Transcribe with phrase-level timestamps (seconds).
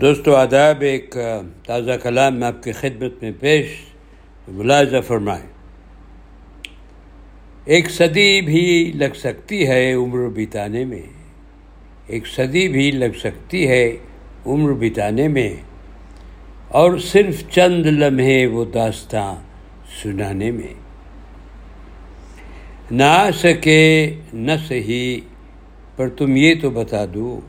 [0.00, 1.16] دوستو، آداب ایک
[1.66, 3.66] تازہ کلام میں آپ کی خدمت میں پیش
[4.48, 5.46] ملازہ فرمائیں
[7.64, 11.02] ایک صدی بھی لگ سکتی ہے عمر بتانے میں۔
[12.06, 13.96] ایک صدی بھی لگ سکتی ہے
[14.46, 15.56] عمر بتانے میں۔
[16.68, 19.34] اور صرف چند لمحے وہ داستاں
[20.02, 20.74] سنانے میں۔
[22.90, 25.20] نہ آ سکے، نہ صحیح،
[25.96, 27.40] پر تم یہ تو بتا دو۔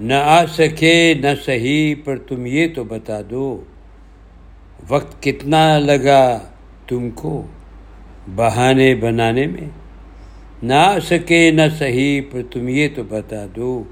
[0.00, 3.64] نہ آ سکے، نہ صحیح، پر تم یہ تو بتا دو،
[4.88, 6.38] وقت کتنا لگا
[6.88, 7.46] تم کو
[8.36, 9.68] بہانے بنانے میں؟
[10.62, 13.84] نہ آ سکے، نہ صحیح، پر تم یہ تو بتا دو،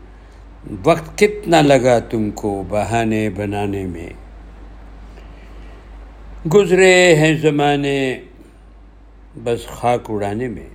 [0.84, 4.10] وقت کتنا لگا تم کو بہانے بنانے میں؟
[6.54, 8.20] گزرے ہیں زمانے
[9.44, 10.68] بس خاک اڑانے میں،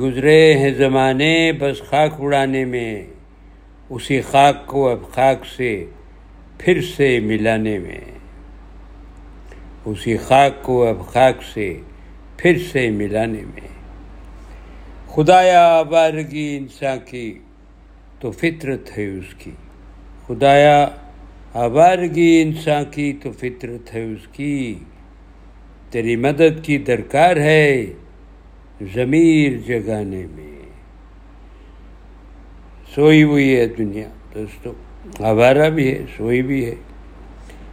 [0.00, 3.04] گزرے ہیں زمانے بس خاک اڑانے میں
[3.90, 5.84] اسی خاک کو اب خاک سے
[6.58, 8.00] پھر سے ملانے میں۔
[9.84, 11.80] اسی خاک کو اب خاک سے
[12.36, 13.68] پھر سے ملانے میں۔
[15.08, 17.38] خدایا آبارگی انسان کی
[18.20, 19.50] تو فطرت ہے اس کی۔
[20.26, 20.88] خدایا
[21.54, 24.74] آبارگی انسان کی تو فطرت ہے اس کی۔
[25.90, 27.86] تیری مدد کی درکار ہے
[28.94, 30.57] ضمیر جگانے میں۔
[32.98, 34.72] سوئی ہوئی ہے دنیا، دوستو،
[35.24, 36.74] آوارہ بھی ہے، سوئی بھی ہے۔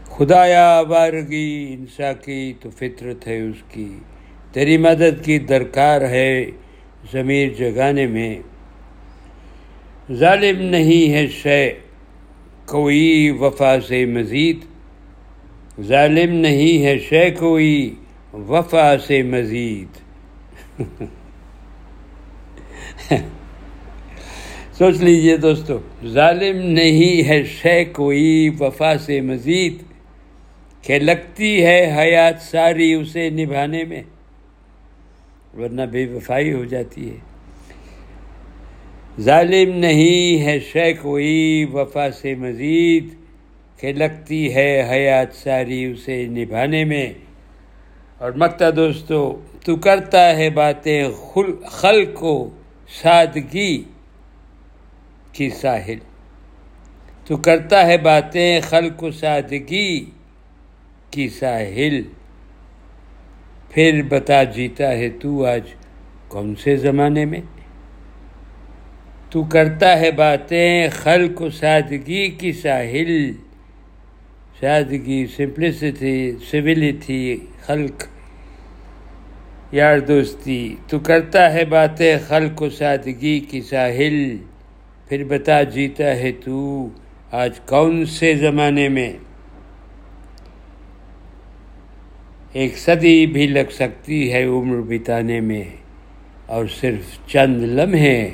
[0.06, 3.98] خدایا آبارگی انسا کی تو فطرت ہے اس کی۔
[4.52, 6.46] تیری مدد کی درکار ہے
[7.14, 8.40] ضمیر جگانے میں۔
[10.14, 11.74] ظالم نہیں ہے شے،
[12.66, 14.60] کوئی وفا سے مزید۔
[15.82, 17.96] ظالم نہیں ہے شے، کوئی
[18.34, 19.88] وفا سے مزید۔
[24.78, 29.74] سوچ لیجیے دوستو، ظالم نہیں ہے شے کوئی، وفا سے مزید
[30.82, 34.04] کہ لگتی ہے حیات ساری اسے نبھانے میں،
[35.58, 37.16] ورنہ بے وفائی ہو جاتی ہے۔
[39.22, 43.08] ظالم نہیں ہے شے کوئی، وفا سے مزید
[43.80, 47.14] کہ لگتی ہے حیات ساری اسے نبھانے میں۔
[48.18, 51.08] اور مکتا دوستو، تو کرتا ہے باتیں
[51.68, 52.50] خل کو
[53.02, 53.84] سادگی۔
[55.36, 56.00] کی ساحل۔
[57.26, 60.06] تو کرتا ہے باتیں خل کو سادگی
[61.12, 62.02] کی ساحل۔
[63.70, 65.68] پھر بتا جیتا ہے تو آج
[66.28, 67.42] کون سے زمانے میں؟
[69.30, 73.32] تو کرتا ہے باتیں خل کو سادگی کی ساحل۔
[74.60, 78.04] سادگی سمپلسٹی سویلٹی خلق،
[79.72, 84.38] یار دوستی۔ تو کرتا ہے باتیں خلق و سادگی کی ساحل۔
[85.10, 86.88] پھر بتا جیتا ہے تو
[87.32, 89.14] آج کون سے زمانے میں
[92.54, 95.64] ایک صدی بھی لگ سکتی ہے عمر بتانے میں
[96.46, 98.30] اور صرف چند لمحے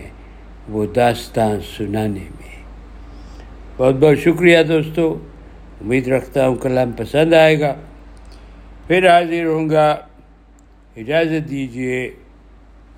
[0.69, 2.63] وہ داستان سنانے میں۔
[3.77, 5.19] بہت بہت شکریہ دوستو۔
[5.81, 7.75] امید رکھتا ہوں کلام پسند آئے گا۔
[8.87, 9.91] پھر حاضر ہوں گا۔
[10.97, 12.13] اجازت دیجیے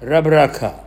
[0.02, 0.82] رب رکھا